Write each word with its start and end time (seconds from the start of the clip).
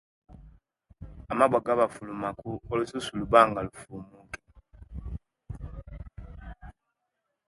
Amabwa 1.31 1.65
gabafulumaku 1.67 2.49
olususu 2.71 3.11
luba 3.19 3.39
nga 3.49 3.61
lufumuki 3.65 4.41